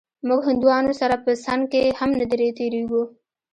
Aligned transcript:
موږ 0.27 0.41
هندوانو 0.49 0.91
سره 1.01 1.15
په 1.25 1.31
څنگ 1.43 1.63
کښې 1.71 1.97
هم 1.99 2.11
نه 2.19 2.25
تېرېږو. 2.31 3.03